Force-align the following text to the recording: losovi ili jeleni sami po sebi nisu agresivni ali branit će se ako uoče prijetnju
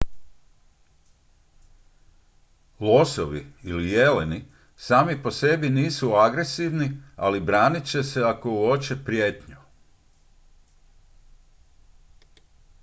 losovi 2.79 3.45
ili 3.63 3.89
jeleni 3.91 4.43
sami 4.75 5.23
po 5.23 5.31
sebi 5.31 5.69
nisu 5.69 6.15
agresivni 6.15 7.01
ali 7.15 7.39
branit 7.39 7.85
će 7.85 8.03
se 8.03 8.23
ako 8.23 8.49
uoče 8.51 9.03
prijetnju 9.05 9.55